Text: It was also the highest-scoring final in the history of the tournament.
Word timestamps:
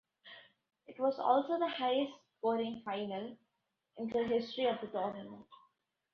It 0.87 0.99
was 0.99 1.19
also 1.19 1.59
the 1.59 1.67
highest-scoring 1.67 2.81
final 2.83 3.37
in 3.97 4.09
the 4.09 4.23
history 4.23 4.65
of 4.65 4.81
the 4.81 4.87
tournament. 4.87 5.45